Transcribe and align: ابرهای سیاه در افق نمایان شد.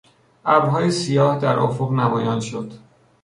ابرهای 0.45 0.91
سیاه 0.91 1.39
در 1.39 1.59
افق 1.59 1.91
نمایان 1.91 2.39
شد. 2.39 2.71